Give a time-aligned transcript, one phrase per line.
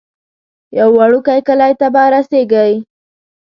[0.77, 2.73] یو وړوکی کلی ته به رسیږئ.